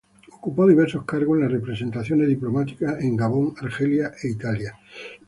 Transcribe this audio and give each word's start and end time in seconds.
Ocupó 0.31 0.65
diversos 0.67 1.05
cargos 1.05 1.37
en 1.37 1.43
la 1.43 1.47
representaciones 1.47 2.27
diplomáticas 2.27 2.99
en 3.03 3.15
Gabón, 3.15 3.53
Argelia 3.61 4.11
e 4.23 4.29
Italia. 4.29 4.75